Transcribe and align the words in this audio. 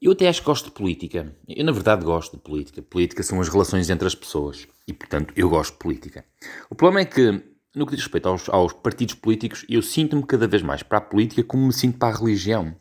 Eu 0.00 0.12
até 0.12 0.28
acho 0.28 0.40
que 0.40 0.46
gosto 0.46 0.66
de 0.66 0.70
política. 0.70 1.30
Eu, 1.46 1.62
na 1.62 1.72
verdade, 1.72 2.02
gosto 2.04 2.34
de 2.34 2.42
política. 2.42 2.80
Política 2.80 3.22
são 3.22 3.38
as 3.38 3.50
relações 3.50 3.90
entre 3.90 4.06
as 4.06 4.14
pessoas. 4.14 4.66
E, 4.88 4.94
portanto, 4.94 5.34
eu 5.36 5.50
gosto 5.50 5.72
de 5.72 5.78
política. 5.78 6.24
O 6.70 6.74
problema 6.74 7.00
é 7.00 7.04
que, 7.04 7.42
no 7.74 7.84
que 7.84 7.94
diz 7.94 8.04
respeito 8.04 8.26
aos, 8.26 8.48
aos 8.48 8.72
partidos 8.72 9.14
políticos, 9.14 9.66
eu 9.68 9.82
sinto-me 9.82 10.24
cada 10.24 10.48
vez 10.48 10.62
mais 10.62 10.82
para 10.82 10.96
a 10.96 11.02
política 11.02 11.44
como 11.44 11.66
me 11.66 11.72
sinto 11.74 11.98
para 11.98 12.14
a 12.14 12.18
religião. 12.18 12.74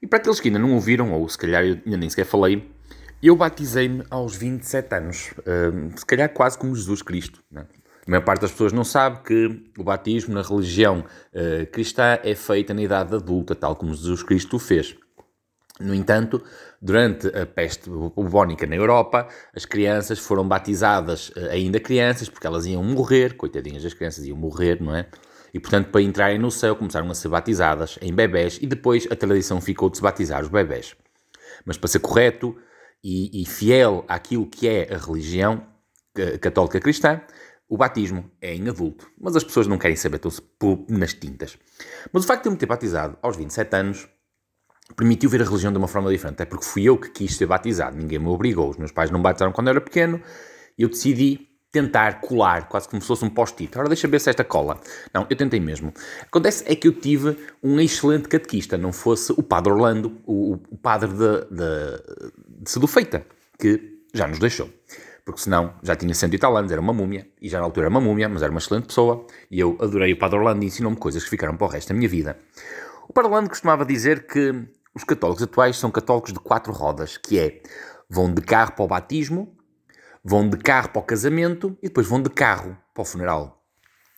E 0.00 0.06
para 0.06 0.20
aqueles 0.20 0.38
que 0.38 0.46
ainda 0.46 0.60
não 0.60 0.74
ouviram, 0.74 1.12
ou 1.12 1.28
se 1.28 1.36
calhar 1.36 1.60
ainda 1.60 1.96
nem 1.96 2.08
sequer 2.08 2.24
falei, 2.24 2.70
eu 3.20 3.34
batizei-me 3.34 4.04
aos 4.08 4.36
27 4.36 4.94
anos. 4.94 5.32
Uh, 5.38 5.98
se 5.98 6.06
calhar 6.06 6.32
quase 6.32 6.56
como 6.56 6.76
Jesus 6.76 7.02
Cristo. 7.02 7.42
Né? 7.50 7.66
A 8.06 8.10
maior 8.10 8.22
parte 8.22 8.42
das 8.42 8.52
pessoas 8.52 8.72
não 8.72 8.84
sabe 8.84 9.24
que 9.24 9.72
o 9.76 9.82
batismo 9.82 10.32
na 10.32 10.42
religião 10.42 11.00
uh, 11.00 11.66
cristã 11.72 12.16
é 12.22 12.36
feita 12.36 12.72
na 12.72 12.82
idade 12.82 13.12
adulta, 13.12 13.56
tal 13.56 13.74
como 13.74 13.92
Jesus 13.92 14.22
Cristo 14.22 14.54
o 14.54 14.58
fez. 14.60 14.96
No 15.80 15.92
entanto, 15.92 16.42
durante 16.80 17.26
a 17.36 17.44
peste 17.44 17.90
bubónica 17.90 18.64
na 18.66 18.76
Europa, 18.76 19.26
as 19.54 19.64
crianças 19.64 20.20
foram 20.20 20.46
batizadas 20.46 21.32
eh, 21.36 21.48
ainda 21.50 21.80
crianças, 21.80 22.28
porque 22.28 22.46
elas 22.46 22.64
iam 22.64 22.82
morrer, 22.84 23.36
coitadinhas, 23.36 23.84
as 23.84 23.92
crianças 23.92 24.24
iam 24.24 24.36
morrer, 24.36 24.80
não 24.80 24.94
é? 24.94 25.08
E, 25.52 25.58
portanto, 25.58 25.90
para 25.90 26.00
entrarem 26.00 26.38
no 26.38 26.50
céu, 26.50 26.76
começaram 26.76 27.10
a 27.10 27.14
ser 27.14 27.28
batizadas 27.28 27.98
em 28.00 28.12
bebés 28.12 28.58
e 28.62 28.66
depois 28.66 29.06
a 29.10 29.16
tradição 29.16 29.60
ficou 29.60 29.90
de 29.90 29.96
se 29.96 30.02
batizar 30.02 30.42
os 30.42 30.48
bebés. 30.48 30.94
Mas 31.64 31.76
para 31.76 31.88
ser 31.88 32.00
correto 32.00 32.56
e, 33.02 33.42
e 33.42 33.46
fiel 33.46 34.04
àquilo 34.08 34.46
que 34.46 34.68
é 34.68 34.92
a 34.94 34.98
religião 34.98 35.66
eh, 36.16 36.38
católica 36.38 36.78
cristã, 36.78 37.20
o 37.68 37.76
batismo 37.76 38.30
é 38.40 38.54
em 38.54 38.68
adulto. 38.68 39.10
Mas 39.20 39.34
as 39.34 39.42
pessoas 39.42 39.66
não 39.66 39.78
querem 39.78 39.96
saber, 39.96 40.16
estão-se 40.16 40.40
nas 40.88 41.14
tintas. 41.14 41.58
Mas 42.12 42.24
o 42.24 42.26
facto 42.26 42.42
de 42.42 42.48
eu 42.48 42.52
me 42.52 42.58
ter 42.58 42.66
batizado 42.66 43.18
aos 43.22 43.36
27 43.36 43.76
anos 43.76 44.08
permitiu 44.96 45.30
ver 45.30 45.42
a 45.42 45.44
religião 45.44 45.72
de 45.72 45.78
uma 45.78 45.88
forma 45.88 46.10
diferente. 46.10 46.42
É 46.42 46.44
porque 46.44 46.64
fui 46.64 46.84
eu 46.84 46.96
que 46.96 47.10
quis 47.10 47.36
ser 47.36 47.46
batizado, 47.46 47.96
ninguém 47.96 48.18
me 48.18 48.28
obrigou. 48.28 48.70
Os 48.70 48.76
meus 48.76 48.92
pais 48.92 49.10
não 49.10 49.20
batizaram 49.22 49.52
quando 49.52 49.68
eu 49.68 49.72
era 49.72 49.80
pequeno 49.80 50.20
eu 50.78 50.88
decidi 50.88 51.48
tentar 51.70 52.20
colar, 52.20 52.68
quase 52.68 52.88
como 52.88 53.02
se 53.02 53.08
fosse 53.08 53.24
um 53.24 53.30
post-it. 53.30 53.72
Agora 53.74 53.88
deixa 53.88 54.06
ver 54.06 54.20
se 54.20 54.30
esta 54.30 54.44
cola. 54.44 54.78
Não, 55.12 55.26
eu 55.28 55.36
tentei 55.36 55.58
mesmo. 55.58 55.92
Acontece 56.22 56.64
é 56.68 56.76
que 56.76 56.86
eu 56.86 56.92
tive 56.92 57.36
um 57.62 57.80
excelente 57.80 58.28
catequista, 58.28 58.78
não 58.78 58.92
fosse 58.92 59.32
o 59.32 59.42
padre 59.42 59.72
Orlando, 59.72 60.16
o, 60.24 60.54
o 60.70 60.76
padre 60.76 61.08
de, 61.08 61.40
de, 61.50 62.60
de 62.60 62.70
Sedufeita, 62.70 63.26
que 63.58 64.02
já 64.12 64.28
nos 64.28 64.38
deixou. 64.38 64.70
Porque 65.24 65.40
senão 65.40 65.74
já 65.82 65.96
tinha 65.96 66.14
cento 66.14 66.34
e 66.34 66.38
tal 66.38 66.56
anos, 66.56 66.70
era 66.70 66.80
uma 66.80 66.92
múmia, 66.92 67.26
e 67.40 67.48
já 67.48 67.58
na 67.58 67.64
altura 67.64 67.86
era 67.86 67.90
uma 67.90 68.00
múmia, 68.00 68.28
mas 68.28 68.42
era 68.42 68.52
uma 68.52 68.58
excelente 68.58 68.86
pessoa, 68.86 69.26
e 69.50 69.58
eu 69.58 69.76
adorei 69.80 70.12
o 70.12 70.18
padre 70.18 70.38
Orlando 70.38 70.62
e 70.62 70.66
ensinou-me 70.66 70.96
coisas 70.96 71.24
que 71.24 71.30
ficaram 71.30 71.56
para 71.56 71.66
o 71.66 71.70
resto 71.70 71.88
da 71.88 71.94
minha 71.94 72.08
vida. 72.08 72.38
O 73.08 73.12
Parlando 73.12 73.48
costumava 73.48 73.84
dizer 73.84 74.26
que 74.26 74.66
os 74.94 75.04
católicos 75.04 75.42
atuais 75.42 75.76
são 75.76 75.90
católicos 75.90 76.32
de 76.32 76.38
quatro 76.38 76.72
rodas, 76.72 77.16
que 77.16 77.38
é 77.38 77.62
vão 78.08 78.32
de 78.32 78.40
carro 78.40 78.72
para 78.72 78.84
o 78.84 78.88
batismo, 78.88 79.56
vão 80.22 80.48
de 80.48 80.56
carro 80.56 80.88
para 80.88 81.00
o 81.00 81.04
casamento 81.04 81.76
e 81.82 81.88
depois 81.88 82.06
vão 82.06 82.22
de 82.22 82.30
carro 82.30 82.76
para 82.94 83.02
o 83.02 83.04
funeral. 83.04 83.62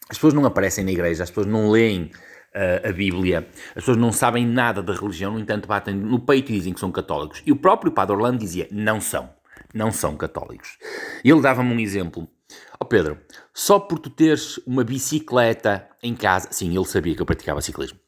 As 0.08 0.16
pessoas 0.16 0.34
não 0.34 0.44
aparecem 0.44 0.84
na 0.84 0.92
igreja, 0.92 1.24
as 1.24 1.30
pessoas 1.30 1.46
não 1.46 1.70
leem 1.70 2.12
uh, 2.54 2.88
a 2.88 2.92
Bíblia, 2.92 3.48
as 3.70 3.74
pessoas 3.74 3.96
não 3.96 4.12
sabem 4.12 4.46
nada 4.46 4.82
da 4.82 4.94
religião, 4.94 5.32
no 5.32 5.40
entanto 5.40 5.66
batem 5.66 5.94
no 5.94 6.20
peito 6.20 6.52
e 6.52 6.56
dizem 6.56 6.72
que 6.72 6.80
são 6.80 6.92
católicos. 6.92 7.42
E 7.44 7.50
o 7.50 7.56
próprio 7.56 7.90
Padre 7.90 8.14
Orlando 8.14 8.38
dizia, 8.38 8.68
não 8.70 9.00
são, 9.00 9.30
não 9.74 9.90
são 9.90 10.16
católicos. 10.16 10.78
E 11.24 11.30
ele 11.30 11.40
dava-me 11.40 11.74
um 11.74 11.80
exemplo. 11.80 12.28
Ó 12.74 12.78
oh 12.80 12.84
Pedro, 12.84 13.18
só 13.52 13.80
por 13.80 13.98
tu 13.98 14.10
teres 14.10 14.58
uma 14.58 14.84
bicicleta 14.84 15.88
em 16.00 16.14
casa, 16.14 16.48
sim, 16.52 16.74
ele 16.76 16.84
sabia 16.84 17.16
que 17.16 17.22
eu 17.22 17.26
praticava 17.26 17.60
ciclismo, 17.60 17.98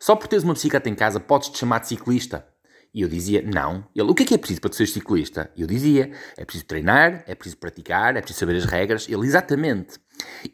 só 0.00 0.16
por 0.16 0.28
teres 0.28 0.44
uma 0.44 0.54
bicicleta 0.54 0.88
em 0.88 0.94
casa 0.94 1.20
podes-te 1.20 1.58
chamar 1.58 1.80
de 1.80 1.88
ciclista? 1.88 2.46
E 2.94 3.02
eu 3.02 3.08
dizia, 3.08 3.42
não. 3.42 3.86
Ele, 3.94 4.10
o 4.10 4.14
que 4.14 4.22
é 4.22 4.26
que 4.26 4.34
é 4.34 4.38
preciso 4.38 4.60
para 4.60 4.72
seres 4.72 4.92
ciclista? 4.92 5.50
Eu 5.56 5.66
dizia, 5.66 6.10
é 6.36 6.44
preciso 6.44 6.64
treinar, 6.64 7.22
é 7.26 7.34
preciso 7.34 7.58
praticar, 7.58 8.16
é 8.16 8.20
preciso 8.20 8.40
saber 8.40 8.56
as 8.56 8.64
regras. 8.64 9.06
Ele, 9.08 9.26
exatamente. 9.26 9.98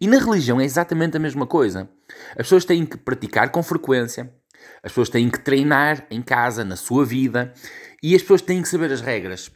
E 0.00 0.06
na 0.06 0.18
religião 0.18 0.60
é 0.60 0.64
exatamente 0.64 1.16
a 1.16 1.20
mesma 1.20 1.46
coisa. 1.46 1.88
As 2.30 2.38
pessoas 2.38 2.64
têm 2.64 2.84
que 2.84 2.96
praticar 2.96 3.50
com 3.50 3.62
frequência, 3.62 4.34
as 4.82 4.92
pessoas 4.92 5.08
têm 5.08 5.30
que 5.30 5.38
treinar 5.38 6.06
em 6.10 6.20
casa, 6.20 6.64
na 6.64 6.76
sua 6.76 7.04
vida, 7.04 7.54
e 8.02 8.14
as 8.14 8.22
pessoas 8.22 8.42
têm 8.42 8.60
que 8.60 8.68
saber 8.68 8.92
as 8.92 9.00
regras. 9.00 9.50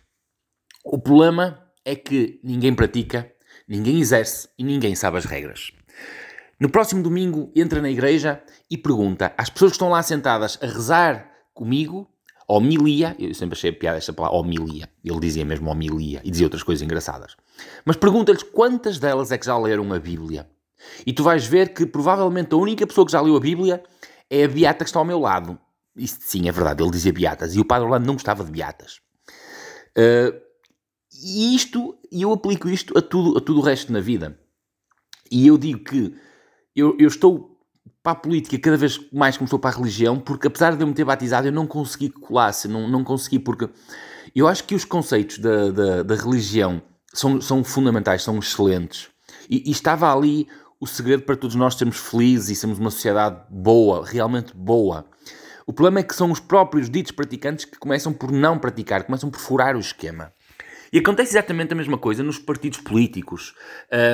O 0.84 0.98
problema 0.98 1.68
é 1.84 1.96
que 1.96 2.40
ninguém 2.42 2.74
pratica, 2.74 3.30
ninguém 3.68 4.00
exerce 4.00 4.48
e 4.56 4.64
ninguém 4.64 4.94
sabe 4.94 5.18
as 5.18 5.24
regras. 5.24 5.72
No 6.60 6.68
próximo 6.68 7.02
domingo, 7.02 7.52
entra 7.54 7.80
na 7.80 7.88
igreja 7.88 8.42
e 8.68 8.76
pergunta 8.76 9.32
às 9.38 9.48
pessoas 9.48 9.72
que 9.72 9.76
estão 9.76 9.90
lá 9.90 10.02
sentadas 10.02 10.58
a 10.60 10.66
rezar 10.66 11.30
comigo, 11.54 12.10
homilia, 12.48 13.14
eu 13.18 13.32
sempre 13.32 13.56
achei 13.56 13.70
piada 13.70 13.98
esta 13.98 14.12
palavra, 14.12 14.38
homilia, 14.38 14.88
ele 15.04 15.20
dizia 15.20 15.44
mesmo 15.44 15.70
homilia 15.70 16.20
e 16.24 16.30
dizia 16.30 16.46
outras 16.46 16.64
coisas 16.64 16.82
engraçadas, 16.82 17.36
mas 17.84 17.96
pergunta-lhes 17.96 18.42
quantas 18.42 18.98
delas 18.98 19.30
é 19.30 19.38
que 19.38 19.46
já 19.46 19.56
leram 19.56 19.92
a 19.92 20.00
Bíblia. 20.00 20.50
E 21.06 21.12
tu 21.12 21.22
vais 21.22 21.46
ver 21.46 21.74
que 21.74 21.84
provavelmente 21.86 22.54
a 22.54 22.56
única 22.56 22.86
pessoa 22.86 23.04
que 23.04 23.12
já 23.12 23.20
leu 23.20 23.36
a 23.36 23.40
Bíblia 23.40 23.82
é 24.30 24.44
a 24.44 24.48
Beata 24.48 24.84
que 24.84 24.90
está 24.90 24.98
ao 24.98 25.04
meu 25.04 25.18
lado. 25.18 25.58
Isso 25.96 26.18
sim, 26.20 26.48
é 26.48 26.52
verdade, 26.52 26.82
ele 26.82 26.90
dizia 26.90 27.12
Beatas, 27.12 27.54
e 27.54 27.60
o 27.60 27.64
Padre 27.64 27.84
Orlando 27.84 28.06
não 28.06 28.14
gostava 28.14 28.44
de 28.44 28.50
Beatas. 28.50 29.00
Uh, 29.96 30.40
e 31.22 31.54
isto, 31.54 31.98
e 32.10 32.22
eu 32.22 32.32
aplico 32.32 32.68
isto 32.68 32.96
a 32.96 33.02
tudo, 33.02 33.36
a 33.36 33.40
tudo 33.40 33.60
o 33.60 33.62
resto 33.62 33.92
na 33.92 34.00
vida. 34.00 34.38
E 35.30 35.46
eu 35.46 35.58
digo 35.58 35.80
que 35.80 36.14
eu, 36.78 36.96
eu 36.98 37.08
estou 37.08 37.58
para 38.02 38.12
a 38.12 38.14
política 38.14 38.58
cada 38.58 38.76
vez 38.76 39.00
mais 39.12 39.36
como 39.36 39.46
estou 39.46 39.58
para 39.58 39.70
a 39.70 39.78
religião, 39.78 40.18
porque 40.18 40.46
apesar 40.46 40.76
de 40.76 40.82
eu 40.82 40.86
me 40.86 40.94
ter 40.94 41.04
batizado, 41.04 41.48
eu 41.48 41.52
não 41.52 41.66
consegui 41.66 42.10
colar-se, 42.10 42.68
não, 42.68 42.88
não 42.88 43.04
consegui, 43.04 43.38
porque 43.38 43.68
eu 44.34 44.46
acho 44.46 44.64
que 44.64 44.74
os 44.74 44.84
conceitos 44.84 45.38
da, 45.38 45.70
da, 45.70 46.02
da 46.02 46.14
religião 46.14 46.82
são, 47.12 47.40
são 47.40 47.64
fundamentais, 47.64 48.22
são 48.22 48.38
excelentes. 48.38 49.08
E, 49.48 49.68
e, 49.68 49.70
estava 49.70 50.12
ali 50.14 50.46
o 50.80 50.86
segredo 50.86 51.22
para 51.22 51.36
todos 51.36 51.56
nós 51.56 51.74
sermos 51.74 51.98
felizes 51.98 52.50
e 52.50 52.54
sermos 52.54 52.78
uma 52.78 52.90
sociedade 52.90 53.40
boa, 53.50 54.06
realmente 54.06 54.54
boa. 54.54 55.04
O 55.66 55.72
problema 55.72 56.00
é 56.00 56.02
que 56.02 56.14
são 56.14 56.30
os 56.30 56.40
próprios 56.40 56.88
ditos 56.88 57.12
praticantes 57.12 57.64
que 57.64 57.78
começam 57.78 58.12
por 58.12 58.30
não 58.30 58.58
praticar, 58.58 59.04
começam 59.04 59.28
por 59.28 59.40
furar 59.40 59.76
o 59.76 59.80
esquema. 59.80 60.32
E 60.92 60.98
acontece 60.98 61.32
exatamente 61.32 61.72
a 61.72 61.76
mesma 61.76 61.98
coisa 61.98 62.22
nos 62.22 62.38
partidos 62.38 62.80
políticos. 62.80 63.54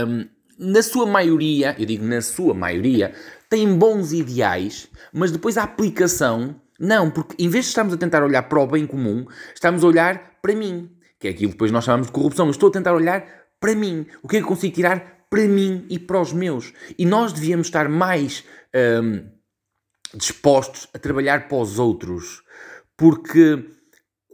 Um, 0.08 0.26
na 0.58 0.82
sua 0.82 1.06
maioria, 1.06 1.74
eu 1.78 1.86
digo 1.86 2.04
na 2.04 2.20
sua 2.20 2.54
maioria, 2.54 3.14
têm 3.48 3.76
bons 3.76 4.12
ideais, 4.12 4.88
mas 5.12 5.30
depois 5.30 5.56
a 5.56 5.62
aplicação, 5.62 6.60
não, 6.78 7.10
porque 7.10 7.34
em 7.42 7.48
vez 7.48 7.66
de 7.66 7.70
estarmos 7.70 7.94
a 7.94 7.96
tentar 7.96 8.22
olhar 8.22 8.42
para 8.42 8.60
o 8.60 8.66
bem 8.66 8.86
comum, 8.86 9.26
estamos 9.54 9.84
a 9.84 9.86
olhar 9.86 10.38
para 10.42 10.54
mim, 10.54 10.90
que 11.18 11.28
é 11.28 11.30
aquilo 11.30 11.50
que 11.50 11.54
depois 11.54 11.70
nós 11.70 11.84
chamamos 11.84 12.08
de 12.08 12.12
corrupção. 12.12 12.46
Eu 12.46 12.50
estou 12.50 12.68
a 12.68 12.72
tentar 12.72 12.94
olhar 12.94 13.24
para 13.60 13.74
mim. 13.74 14.06
O 14.22 14.28
que 14.28 14.36
é 14.36 14.40
que 14.40 14.44
eu 14.44 14.48
consigo 14.48 14.74
tirar 14.74 15.26
para 15.30 15.48
mim 15.48 15.86
e 15.88 15.98
para 15.98 16.20
os 16.20 16.32
meus? 16.32 16.72
E 16.98 17.06
nós 17.06 17.32
devíamos 17.32 17.68
estar 17.68 17.88
mais 17.88 18.44
hum, 19.02 19.26
dispostos 20.14 20.86
a 20.92 20.98
trabalhar 20.98 21.48
para 21.48 21.58
os 21.58 21.78
outros, 21.78 22.42
porque 22.96 23.64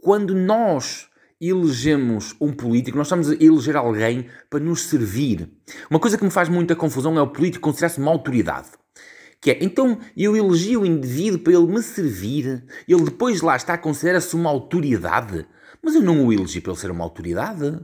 quando 0.01 0.35
nós 0.35 1.07
elegemos 1.41 2.35
um 2.39 2.53
político, 2.53 2.97
nós 2.97 3.07
estamos 3.07 3.31
a 3.31 3.33
eleger 3.33 3.75
alguém 3.75 4.27
para 4.49 4.59
nos 4.59 4.83
servir. 4.83 5.49
Uma 5.89 5.99
coisa 5.99 6.17
que 6.17 6.23
me 6.23 6.29
faz 6.29 6.47
muita 6.47 6.75
confusão 6.75 7.17
é 7.17 7.21
o 7.21 7.27
político 7.27 7.63
considerar-se 7.63 7.99
uma 7.99 8.11
autoridade. 8.11 8.69
Que 9.41 9.51
é, 9.51 9.57
então 9.63 9.97
eu 10.15 10.37
elegi 10.37 10.77
o 10.77 10.85
indivíduo 10.85 11.39
para 11.39 11.53
ele 11.53 11.65
me 11.65 11.81
servir, 11.81 12.63
ele 12.87 13.03
depois 13.05 13.41
lá 13.41 13.55
está, 13.55 13.75
considera-se 13.75 14.35
uma 14.35 14.51
autoridade, 14.51 15.47
mas 15.81 15.95
eu 15.95 16.01
não 16.03 16.27
o 16.27 16.31
elegi 16.31 16.61
para 16.61 16.73
ele 16.73 16.79
ser 16.79 16.91
uma 16.91 17.03
autoridade. 17.03 17.79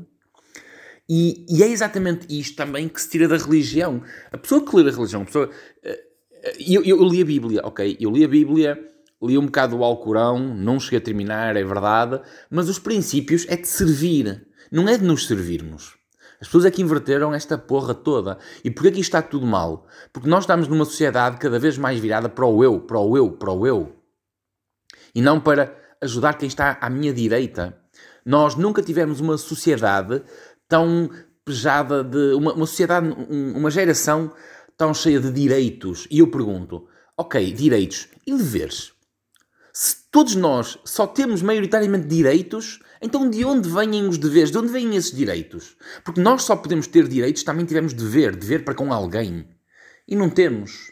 E, 1.09 1.45
e, 1.49 1.63
é 1.63 1.67
exatamente 1.67 2.27
isto 2.29 2.55
também 2.55 2.87
que 2.87 3.01
se 3.01 3.09
tira 3.09 3.27
da 3.27 3.37
religião. 3.37 4.03
A 4.31 4.37
pessoa 4.37 4.63
que 4.63 4.75
lê 4.75 4.87
a 4.87 4.93
religião, 4.93 5.21
a 5.21 5.25
pessoa. 5.25 5.49
Eh, 5.81 6.03
eh, 6.43 6.55
eu, 6.59 6.83
eu, 6.83 6.97
eu 6.97 7.07
li 7.07 7.21
a 7.21 7.25
Bíblia, 7.25 7.61
ok? 7.63 7.97
Eu 7.99 8.11
li 8.11 8.25
a 8.25 8.27
Bíblia 8.27 8.77
li 9.21 9.37
um 9.37 9.45
bocado 9.45 9.77
o 9.77 9.83
Alcorão, 9.83 10.39
não 10.39 10.79
cheguei 10.79 10.99
a 10.99 11.01
terminar, 11.01 11.55
é 11.55 11.63
verdade, 11.63 12.21
mas 12.49 12.69
os 12.69 12.79
princípios 12.79 13.45
é 13.47 13.55
de 13.55 13.67
servir, 13.67 14.47
não 14.71 14.87
é 14.87 14.97
de 14.97 15.03
nos 15.03 15.27
servirmos. 15.27 15.97
As 16.39 16.47
pessoas 16.47 16.65
é 16.65 16.71
que 16.71 16.81
inverteram 16.81 17.33
esta 17.33 17.57
porra 17.57 17.95
toda. 17.95 18.37
E 18.63 18.69
porquê 18.69 18.91
que 18.91 18.99
está 18.99 19.21
tudo 19.21 19.45
mal? 19.45 19.87
Porque 20.13 20.29
nós 20.29 20.43
estamos 20.43 20.67
numa 20.67 20.85
sociedade 20.85 21.37
cada 21.37 21.57
vez 21.57 21.77
mais 21.77 21.99
virada 21.99 22.29
para 22.29 22.45
o 22.45 22.63
eu, 22.63 22.79
para 22.79 22.99
o 22.99 23.17
eu, 23.17 23.31
para 23.31 23.51
o 23.51 23.65
eu. 23.65 23.95
E 25.15 25.21
não 25.21 25.39
para 25.39 25.75
ajudar 25.99 26.37
quem 26.37 26.47
está 26.47 26.77
à 26.79 26.89
minha 26.89 27.11
direita. 27.11 27.75
Nós 28.23 28.55
nunca 28.55 28.83
tivemos 28.83 29.19
uma 29.19 29.37
sociedade 29.37 30.21
tão 30.67 31.09
pejada 31.43 32.03
de. 32.03 32.33
Uma, 32.35 32.53
uma 32.53 32.67
sociedade, 32.67 33.07
uma 33.29 33.71
geração 33.71 34.31
tão 34.77 34.93
cheia 34.93 35.19
de 35.19 35.31
direitos. 35.31 36.07
E 36.11 36.19
eu 36.19 36.29
pergunto: 36.29 36.87
ok, 37.17 37.51
direitos 37.51 38.09
e 38.27 38.33
deveres? 38.33 38.96
Se 39.79 39.95
todos 40.09 40.33
nós 40.33 40.79
só 40.83 41.05
temos 41.05 41.43
maioritariamente 41.43 42.07
direitos, 42.07 42.79
então 42.99 43.29
de 43.29 43.45
onde 43.45 43.69
vêm 43.69 44.07
os 44.07 44.17
deveres? 44.17 44.49
De 44.49 44.57
onde 44.57 44.71
vêm 44.71 44.95
esses 44.95 45.15
direitos? 45.15 45.77
Porque 46.03 46.19
nós 46.19 46.41
só 46.41 46.55
podemos 46.55 46.87
ter 46.87 47.07
direitos, 47.07 47.43
também 47.43 47.63
tivemos 47.63 47.93
dever, 47.93 48.35
dever 48.35 48.65
para 48.65 48.73
com 48.73 48.91
alguém. 48.91 49.47
E 50.07 50.15
não 50.15 50.31
temos. 50.31 50.91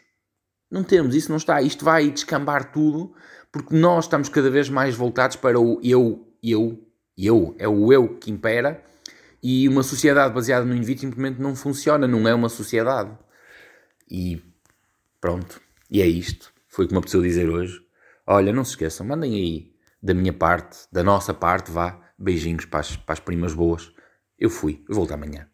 Não 0.70 0.84
temos, 0.84 1.16
isso 1.16 1.30
não 1.30 1.36
está. 1.36 1.60
Isto 1.60 1.84
vai 1.84 2.12
descambar 2.12 2.70
tudo, 2.70 3.12
porque 3.50 3.74
nós 3.74 4.04
estamos 4.04 4.28
cada 4.28 4.48
vez 4.48 4.68
mais 4.68 4.94
voltados 4.94 5.34
para 5.34 5.58
o 5.58 5.80
eu, 5.82 6.24
eu, 6.40 6.80
eu, 7.18 7.56
é 7.58 7.66
o 7.66 7.92
eu 7.92 8.16
que 8.16 8.30
impera 8.30 8.84
e 9.42 9.68
uma 9.68 9.82
sociedade 9.82 10.32
baseada 10.32 10.64
no 10.64 10.76
indivíduo 10.76 11.00
simplesmente 11.00 11.42
não 11.42 11.56
funciona, 11.56 12.06
não 12.06 12.28
é 12.28 12.32
uma 12.32 12.48
sociedade. 12.48 13.10
E 14.08 14.40
pronto, 15.20 15.60
e 15.90 16.00
é 16.00 16.06
isto. 16.06 16.52
Foi 16.68 16.86
como 16.86 17.00
a 17.00 17.02
pessoa 17.02 17.24
dizer 17.24 17.48
hoje. 17.50 17.84
Olha, 18.26 18.52
não 18.52 18.64
se 18.64 18.70
esqueçam, 18.70 19.06
mandem 19.06 19.34
aí 19.34 19.72
da 20.02 20.12
minha 20.12 20.32
parte, 20.32 20.78
da 20.92 21.02
nossa 21.02 21.32
parte, 21.32 21.70
vá, 21.70 22.00
beijinhos 22.18 22.64
para 22.64 22.80
as, 22.80 22.96
para 22.96 23.12
as 23.12 23.20
primas 23.20 23.54
boas. 23.54 23.92
Eu 24.38 24.50
fui, 24.50 24.84
volto 24.88 25.12
amanhã. 25.12 25.48